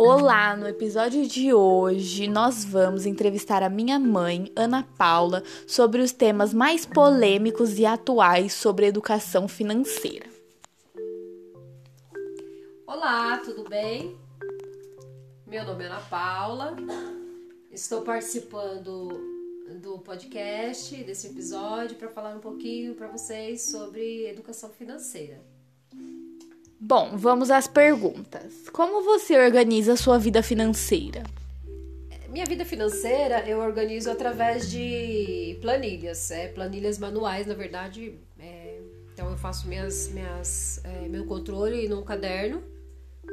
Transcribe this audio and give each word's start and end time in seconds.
Olá, 0.00 0.56
no 0.56 0.68
episódio 0.68 1.26
de 1.26 1.52
hoje 1.52 2.28
nós 2.28 2.64
vamos 2.64 3.04
entrevistar 3.04 3.64
a 3.64 3.68
minha 3.68 3.98
mãe, 3.98 4.48
Ana 4.54 4.84
Paula, 4.96 5.42
sobre 5.66 6.00
os 6.00 6.12
temas 6.12 6.54
mais 6.54 6.86
polêmicos 6.86 7.80
e 7.80 7.84
atuais 7.84 8.52
sobre 8.52 8.86
educação 8.86 9.48
financeira. 9.48 10.26
Olá, 12.86 13.38
tudo 13.38 13.68
bem? 13.68 14.16
Meu 15.44 15.64
nome 15.64 15.82
é 15.82 15.88
Ana 15.88 16.00
Paula, 16.02 16.76
estou 17.72 18.02
participando 18.02 19.08
do 19.82 19.98
podcast, 19.98 20.94
desse 21.02 21.26
episódio, 21.26 21.96
para 21.96 22.08
falar 22.08 22.36
um 22.36 22.40
pouquinho 22.40 22.94
para 22.94 23.08
vocês 23.08 23.62
sobre 23.62 24.28
educação 24.28 24.70
financeira. 24.70 25.57
Bom, 26.80 27.16
vamos 27.16 27.50
às 27.50 27.66
perguntas. 27.66 28.68
Como 28.72 29.02
você 29.02 29.36
organiza 29.36 29.94
a 29.94 29.96
sua 29.96 30.16
vida 30.16 30.42
financeira? 30.42 31.24
Minha 32.28 32.44
vida 32.44 32.64
financeira 32.64 33.40
eu 33.48 33.58
organizo 33.58 34.10
através 34.10 34.70
de 34.70 35.58
planilhas, 35.60 36.30
é, 36.30 36.48
planilhas 36.48 36.98
manuais, 36.98 37.46
na 37.46 37.54
verdade. 37.54 38.14
É, 38.38 38.80
então 39.12 39.28
eu 39.28 39.36
faço 39.36 39.66
minhas, 39.66 40.08
minhas, 40.10 40.80
é, 40.84 41.08
meu 41.08 41.24
controle 41.24 41.88
num 41.88 42.02
caderno. 42.02 42.62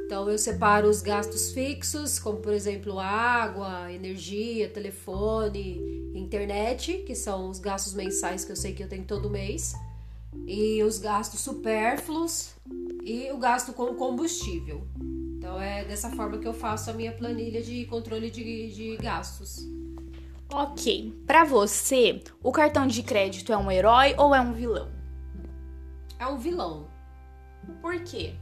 Então 0.06 0.30
eu 0.30 0.38
separo 0.38 0.88
os 0.88 1.02
gastos 1.02 1.52
fixos, 1.52 2.18
como 2.18 2.40
por 2.40 2.54
exemplo 2.54 3.00
água, 3.00 3.92
energia, 3.92 4.70
telefone, 4.70 6.12
internet, 6.16 7.04
que 7.06 7.14
são 7.14 7.50
os 7.50 7.60
gastos 7.60 7.94
mensais 7.94 8.44
que 8.44 8.52
eu 8.52 8.56
sei 8.56 8.74
que 8.74 8.84
eu 8.84 8.88
tenho 8.90 9.04
todo 9.04 9.30
mês, 9.30 9.74
e 10.48 10.84
os 10.84 10.98
gastos 10.98 11.40
supérfluos, 11.42 12.56
e 13.04 13.32
o 13.32 13.38
gasto 13.38 13.74
com 13.74 13.94
combustível. 13.96 14.88
Então 15.38 15.62
é 15.62 15.86
dessa 15.86 16.10
forma 16.10 16.40
que 16.40 16.48
eu 16.48 16.54
faço 16.54 16.90
a 16.90 16.94
minha 16.94 17.12
planilha 17.12 17.62
de 17.62 17.86
controle 17.86 18.32
de, 18.32 18.72
de 18.72 18.98
gastos. 18.98 19.60
Ok. 20.52 21.14
Para 21.26 21.44
você, 21.44 22.24
o 22.42 22.52
cartão 22.52 22.88
de 22.88 23.04
crédito 23.04 23.52
é 23.52 23.58
um 23.58 23.70
herói 23.70 24.16
ou 24.18 24.34
é 24.34 24.42
um 24.42 24.54
vilão? 24.54 24.92
É 26.20 26.26
um 26.28 26.38
vilão. 26.38 26.88
Por 27.82 28.02
quê? 28.04 28.36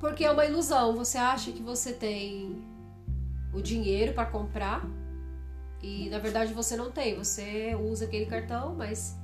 Porque 0.00 0.24
é 0.24 0.30
uma 0.30 0.44
ilusão. 0.44 0.94
Você 0.96 1.18
acha 1.18 1.52
que 1.52 1.62
você 1.62 1.92
tem 1.92 2.62
o 3.52 3.60
dinheiro 3.60 4.12
para 4.12 4.26
comprar 4.26 4.84
e 5.82 6.08
na 6.10 6.18
verdade 6.18 6.52
você 6.52 6.76
não 6.76 6.90
tem. 6.90 7.16
Você 7.16 7.74
usa 7.74 8.04
aquele 8.06 8.26
cartão, 8.26 8.74
mas 8.74 9.16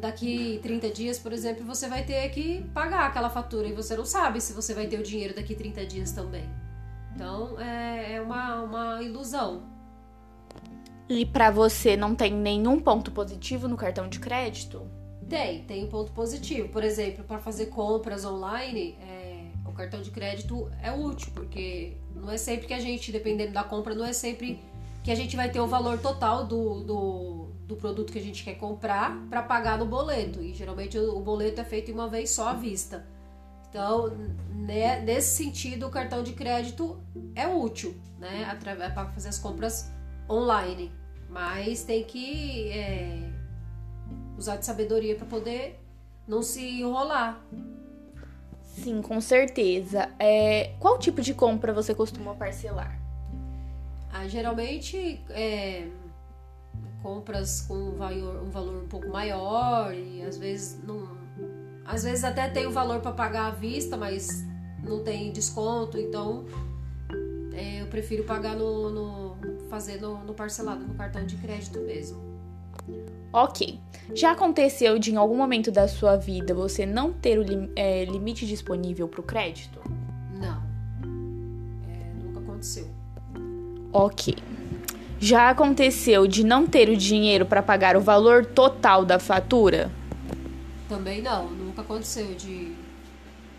daqui 0.00 0.58
30 0.62 0.90
dias, 0.90 1.18
por 1.18 1.32
exemplo, 1.32 1.64
você 1.64 1.88
vai 1.88 2.04
ter 2.04 2.28
que 2.30 2.62
pagar 2.74 3.06
aquela 3.06 3.30
fatura 3.30 3.66
e 3.66 3.72
você 3.72 3.96
não 3.96 4.04
sabe 4.04 4.40
se 4.40 4.52
você 4.52 4.74
vai 4.74 4.86
ter 4.86 4.98
o 4.98 5.02
dinheiro 5.02 5.34
daqui 5.34 5.54
30 5.54 5.86
dias 5.86 6.12
também. 6.12 6.48
Então 7.14 7.58
é, 7.60 8.14
é 8.14 8.20
uma, 8.20 8.62
uma 8.62 9.02
ilusão. 9.02 9.62
E 11.08 11.26
para 11.26 11.50
você 11.50 11.96
não 11.96 12.14
tem 12.14 12.32
nenhum 12.32 12.80
ponto 12.80 13.10
positivo 13.10 13.68
no 13.68 13.76
cartão 13.76 14.08
de 14.08 14.18
crédito? 14.18 14.88
Tem, 15.28 15.62
tem 15.64 15.84
um 15.84 15.88
ponto 15.88 16.12
positivo. 16.12 16.68
Por 16.68 16.82
exemplo, 16.82 17.24
para 17.24 17.38
fazer 17.38 17.66
compras 17.66 18.24
online, 18.24 18.96
é, 19.00 19.48
o 19.66 19.72
cartão 19.72 20.00
de 20.00 20.10
crédito 20.10 20.70
é 20.82 20.92
útil, 20.92 21.30
porque 21.34 21.96
não 22.14 22.30
é 22.30 22.36
sempre 22.36 22.66
que 22.66 22.74
a 22.74 22.80
gente, 22.80 23.12
dependendo 23.12 23.52
da 23.52 23.64
compra, 23.64 23.94
não 23.94 24.04
é 24.04 24.12
sempre 24.12 24.60
que 25.04 25.12
a 25.12 25.14
gente 25.14 25.36
vai 25.36 25.50
ter 25.50 25.60
o 25.60 25.66
valor 25.66 25.98
total 25.98 26.44
do, 26.44 26.82
do 26.82 27.44
do 27.66 27.76
produto 27.76 28.12
que 28.12 28.18
a 28.18 28.22
gente 28.22 28.44
quer 28.44 28.54
comprar 28.54 29.16
para 29.28 29.42
pagar 29.42 29.78
no 29.78 29.86
boleto. 29.86 30.42
E 30.42 30.52
geralmente 30.52 30.98
o 30.98 31.20
boleto 31.20 31.60
é 31.60 31.64
feito 31.64 31.92
uma 31.92 32.08
vez 32.08 32.30
só 32.30 32.48
à 32.48 32.54
vista. 32.54 33.06
Então, 33.68 34.08
né, 34.50 35.00
nesse 35.00 35.36
sentido, 35.36 35.86
o 35.86 35.90
cartão 35.90 36.22
de 36.22 36.32
crédito 36.32 37.00
é 37.34 37.48
útil, 37.48 37.96
né, 38.18 38.48
é 38.48 38.90
para 38.90 39.06
fazer 39.10 39.28
as 39.28 39.38
compras 39.38 39.90
online. 40.30 40.92
Mas 41.28 41.82
tem 41.82 42.04
que 42.04 42.70
é, 42.70 43.32
usar 44.38 44.56
de 44.56 44.64
sabedoria 44.64 45.16
para 45.16 45.26
poder 45.26 45.80
não 46.28 46.42
se 46.42 46.80
enrolar. 46.80 47.44
Sim, 48.62 49.02
com 49.02 49.20
certeza. 49.20 50.10
É, 50.18 50.74
qual 50.78 50.98
tipo 50.98 51.20
de 51.20 51.34
compra 51.34 51.72
você 51.72 51.94
costuma 51.94 52.34
parcelar? 52.34 53.03
Ah, 54.16 54.28
geralmente 54.28 55.20
é, 55.30 55.88
compras 57.02 57.62
com 57.62 57.74
um 57.74 57.96
valor, 57.96 58.44
um 58.44 58.48
valor 58.48 58.84
um 58.84 58.86
pouco 58.86 59.08
maior 59.08 59.92
e 59.92 60.22
às 60.22 60.38
vezes 60.38 60.80
não. 60.86 61.18
Às 61.84 62.04
vezes 62.04 62.22
até 62.22 62.48
tem 62.48 62.64
o 62.64 62.70
valor 62.70 63.00
para 63.00 63.10
pagar 63.10 63.46
à 63.48 63.50
vista, 63.50 63.96
mas 63.96 64.28
não 64.84 65.02
tem 65.02 65.32
desconto, 65.32 65.98
então 65.98 66.46
é, 67.52 67.82
eu 67.82 67.86
prefiro 67.88 68.22
pagar 68.22 68.54
no, 68.54 68.88
no 68.88 69.36
fazer 69.68 70.00
no, 70.00 70.22
no 70.22 70.32
parcelado, 70.32 70.84
no 70.84 70.94
cartão 70.94 71.26
de 71.26 71.36
crédito 71.36 71.80
mesmo. 71.80 72.22
Ok. 73.32 73.80
Já 74.14 74.30
aconteceu 74.30 74.96
de 74.96 75.12
em 75.12 75.16
algum 75.16 75.36
momento 75.36 75.72
da 75.72 75.88
sua 75.88 76.16
vida 76.16 76.54
você 76.54 76.86
não 76.86 77.12
ter 77.12 77.36
o 77.36 77.42
lim, 77.42 77.68
é, 77.74 78.04
limite 78.04 78.46
disponível 78.46 79.08
para 79.08 79.20
o 79.20 79.24
crédito? 79.24 79.80
Não. 80.40 80.62
É, 81.90 82.14
nunca 82.22 82.38
aconteceu. 82.38 82.86
Ok. 83.96 84.34
Já 85.20 85.50
aconteceu 85.50 86.26
de 86.26 86.44
não 86.44 86.66
ter 86.66 86.88
o 86.88 86.96
dinheiro 86.96 87.46
para 87.46 87.62
pagar 87.62 87.96
o 87.96 88.00
valor 88.00 88.44
total 88.44 89.04
da 89.04 89.20
fatura? 89.20 89.88
Também 90.88 91.22
não, 91.22 91.48
nunca 91.48 91.82
aconteceu 91.82 92.34
de, 92.34 92.72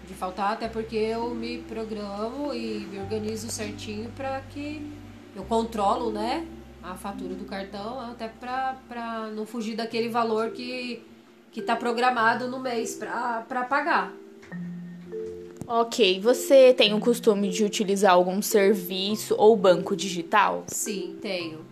de 0.05 0.13
faltar, 0.13 0.51
até 0.51 0.67
porque 0.67 0.97
eu 0.97 1.33
me 1.33 1.59
programo 1.59 2.53
e 2.53 2.85
me 2.91 2.99
organizo 2.99 3.49
certinho 3.49 4.11
para 4.11 4.41
que 4.41 4.91
eu 5.33 5.45
controlo, 5.45 6.11
né, 6.11 6.45
a 6.83 6.95
fatura 6.95 7.33
do 7.33 7.45
cartão, 7.45 7.97
até 8.01 8.27
para 8.27 9.31
não 9.33 9.45
fugir 9.45 9.77
daquele 9.77 10.09
valor 10.09 10.49
que 10.51 11.01
que 11.53 11.61
está 11.61 11.73
programado 11.73 12.49
no 12.49 12.59
mês 12.59 12.95
para 12.95 13.63
pagar. 13.69 14.11
Ok, 15.67 16.19
você 16.19 16.73
tem 16.73 16.93
o 16.93 16.99
costume 16.99 17.49
de 17.49 17.63
utilizar 17.63 18.13
algum 18.13 18.39
serviço 18.39 19.35
ou 19.37 19.57
banco 19.57 19.95
digital? 19.95 20.63
Sim, 20.67 21.17
tenho. 21.19 21.65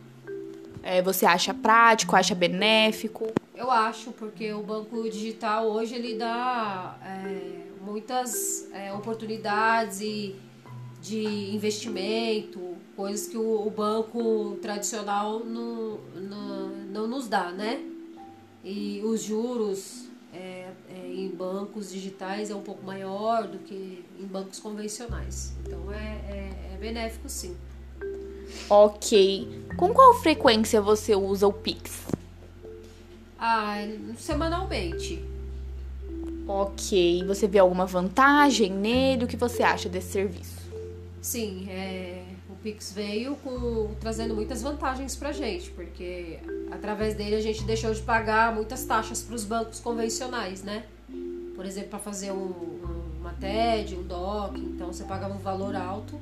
É, 0.81 1.01
você 1.01 1.27
acha 1.27 1.53
prático, 1.53 2.15
acha 2.15 2.33
benéfico? 2.33 3.27
Eu 3.55 3.69
acho, 3.69 4.11
porque 4.11 4.51
o 4.51 4.63
banco 4.63 5.03
digital 5.03 5.67
hoje 5.67 5.93
ele 5.93 6.15
dá 6.15 6.97
é, 7.05 7.83
muitas 7.85 8.67
é, 8.73 8.91
oportunidades 8.91 10.01
e 10.01 10.35
de 10.99 11.53
investimento, 11.53 12.75
coisas 12.95 13.27
que 13.27 13.37
o, 13.37 13.67
o 13.67 13.69
banco 13.69 14.57
tradicional 14.61 15.41
não, 15.41 15.99
não, 16.15 16.67
não 16.91 17.07
nos 17.07 17.27
dá, 17.27 17.51
né? 17.51 17.79
E 18.63 19.01
os 19.03 19.21
juros 19.21 20.09
é, 20.33 20.71
é, 20.89 21.13
em 21.13 21.29
bancos 21.29 21.91
digitais 21.91 22.49
é 22.49 22.55
um 22.55 22.61
pouco 22.61 22.83
maior 22.85 23.47
do 23.47 23.59
que 23.59 24.03
em 24.19 24.25
bancos 24.25 24.59
convencionais. 24.59 25.53
Então 25.65 25.91
é, 25.91 26.15
é, 26.27 26.73
é 26.73 26.77
benéfico 26.77 27.29
sim. 27.29 27.55
Ok. 28.69 29.65
Com 29.77 29.93
qual 29.93 30.15
frequência 30.15 30.81
você 30.81 31.15
usa 31.15 31.47
o 31.47 31.53
Pix? 31.53 32.01
Ah, 33.39 33.75
semanalmente. 34.17 35.23
Ok. 36.47 37.23
Você 37.27 37.47
vê 37.47 37.59
alguma 37.59 37.85
vantagem 37.85 38.71
nele? 38.71 39.25
O 39.25 39.27
que 39.27 39.37
você 39.37 39.63
acha 39.63 39.87
desse 39.87 40.11
serviço? 40.11 40.61
Sim, 41.21 41.67
é, 41.69 42.23
Pix 42.63 42.93
veio 42.93 43.35
com, 43.35 43.93
trazendo 43.99 44.33
muitas 44.33 44.61
vantagens 44.61 45.17
pra 45.17 45.33
gente, 45.33 45.69
porque 45.71 46.39
através 46.71 47.13
dele 47.13 47.35
a 47.35 47.41
gente 47.41 47.61
deixou 47.65 47.93
de 47.93 48.01
pagar 48.01 48.55
muitas 48.55 48.85
taxas 48.85 49.21
para 49.21 49.35
os 49.35 49.43
bancos 49.43 49.81
convencionais, 49.81 50.63
né? 50.63 50.85
Por 51.55 51.65
exemplo, 51.65 51.89
para 51.89 51.99
fazer 51.99 52.31
um, 52.31 52.53
uma 53.19 53.33
TED, 53.33 53.95
um 53.95 54.03
DOC, 54.03 54.57
então 54.57 54.87
você 54.87 55.03
pagava 55.03 55.33
um 55.33 55.39
valor 55.39 55.75
alto. 55.75 56.19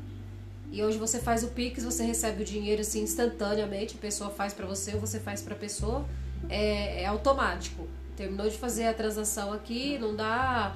E 0.72 0.82
hoje 0.82 0.98
você 0.98 1.20
faz 1.20 1.44
o 1.44 1.50
Pix, 1.50 1.84
você 1.84 2.04
recebe 2.04 2.42
o 2.42 2.46
dinheiro 2.46 2.82
assim 2.82 3.04
instantaneamente, 3.04 3.96
a 3.96 4.02
pessoa 4.02 4.32
faz 4.32 4.52
para 4.52 4.66
você 4.66 4.96
ou 4.96 5.00
você 5.00 5.20
faz 5.20 5.42
para 5.42 5.54
a 5.54 5.58
pessoa, 5.58 6.06
é, 6.50 7.04
é 7.04 7.06
automático. 7.06 7.88
Terminou 8.18 8.50
de 8.50 8.58
fazer 8.58 8.88
a 8.88 8.94
transação 8.94 9.54
aqui, 9.54 10.00
não 10.00 10.16
dá 10.16 10.76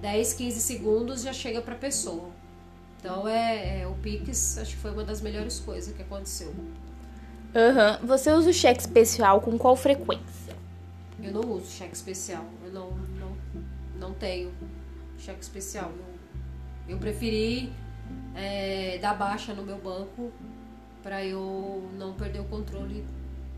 10, 0.00 0.32
15 0.32 0.60
segundos, 0.60 1.22
já 1.22 1.32
chega 1.32 1.60
para 1.60 1.74
a 1.74 1.78
pessoa. 1.78 2.30
Então 3.04 3.28
é, 3.28 3.82
é, 3.82 3.86
o 3.86 3.92
Pix, 3.96 4.56
acho 4.56 4.70
que 4.70 4.76
foi 4.78 4.90
uma 4.90 5.04
das 5.04 5.20
melhores 5.20 5.60
coisas 5.60 5.94
que 5.94 6.00
aconteceu. 6.00 6.48
Uhum. 6.48 8.06
Você 8.06 8.32
usa 8.32 8.48
o 8.48 8.52
cheque 8.52 8.80
especial 8.80 9.42
com 9.42 9.58
qual 9.58 9.76
frequência? 9.76 10.56
Eu 11.22 11.30
não 11.30 11.42
uso 11.52 11.66
cheque 11.66 11.94
especial. 11.94 12.46
Eu 12.64 12.72
não, 12.72 12.92
não, 13.20 13.36
não 14.00 14.14
tenho 14.14 14.50
cheque 15.18 15.42
especial. 15.42 15.92
Eu, 16.88 16.94
eu 16.94 16.98
preferi 16.98 17.70
é, 18.34 18.96
dar 19.02 19.12
baixa 19.12 19.52
no 19.52 19.64
meu 19.64 19.76
banco 19.76 20.32
para 21.02 21.22
eu 21.22 21.86
não 21.98 22.14
perder 22.14 22.40
o 22.40 22.44
controle 22.44 23.04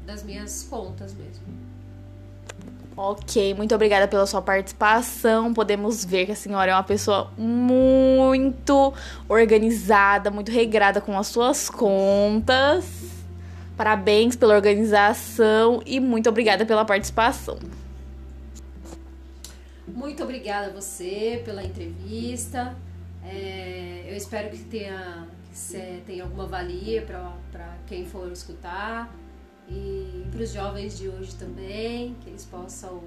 das 0.04 0.25
minhas 0.25 0.64
contas 0.64 1.14
mesmo. 1.14 1.46
Ok, 2.98 3.52
muito 3.52 3.75
obrigada 3.75 4.08
pela 4.08 4.26
sua 4.26 4.40
participação. 4.40 5.52
Podemos 5.52 6.02
ver 6.02 6.25
que 6.25 6.32
a 6.32 6.37
senhora 6.37 6.70
é 6.70 6.75
uma 6.75 6.82
pessoa 6.82 7.31
muito 7.37 8.94
organizada, 9.28 10.31
muito 10.31 10.50
regrada 10.50 10.98
com 10.98 11.19
as 11.19 11.26
suas 11.26 11.69
contas. 11.69 12.87
Parabéns 13.76 14.34
pela 14.34 14.54
organização 14.54 15.82
e 15.84 16.00
muito 16.00 16.31
obrigada 16.31 16.64
pela 16.64 16.87
participação. 16.87 17.58
Muito 19.87 20.22
obrigada 20.22 20.69
a 20.69 20.70
você 20.70 21.42
pela 21.44 21.62
entrevista. 21.62 22.75
É, 23.22 24.06
eu 24.08 24.16
espero 24.16 24.49
que 24.49 24.64
tenha, 24.64 25.28
que 25.52 26.02
tenha 26.06 26.22
alguma 26.22 26.46
valia 26.46 27.02
para 27.02 27.76
quem 27.87 28.06
for 28.06 28.32
escutar 28.32 29.12
e 29.68 30.24
para 30.30 30.42
os 30.42 30.52
jovens 30.52 30.98
de 30.98 31.08
hoje 31.08 31.34
também, 31.34 32.14
que 32.22 32.30
eles 32.30 32.44
possam 32.44 33.02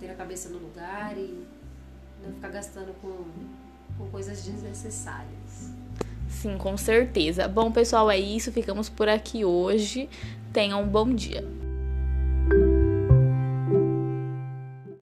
ter 0.00 0.10
a 0.10 0.14
cabeça 0.14 0.48
no 0.48 0.58
lugar 0.58 1.16
e 1.16 1.46
não 2.22 2.32
ficar 2.32 2.48
gastando 2.48 2.94
com, 3.00 3.24
com 3.96 4.10
coisas 4.10 4.44
desnecessárias. 4.44 5.72
Sim, 6.28 6.58
com 6.58 6.76
certeza. 6.76 7.48
Bom, 7.48 7.72
pessoal, 7.72 8.10
é 8.10 8.18
isso. 8.18 8.52
Ficamos 8.52 8.88
por 8.88 9.08
aqui 9.08 9.44
hoje. 9.44 10.08
Tenham 10.52 10.82
um 10.82 10.88
bom 10.88 11.12
dia. 11.12 11.44